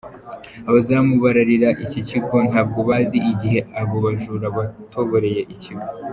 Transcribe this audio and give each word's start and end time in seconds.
Abazamu 0.69 1.13
bararira 1.23 1.69
iki 1.85 1.99
kigo 2.09 2.35
ntabwo 2.49 2.79
bazi 2.89 3.17
igihe 3.31 3.59
aba 3.81 3.95
bajura 4.05 4.45
batoboreye 4.57 5.41
ikigo. 5.55 5.85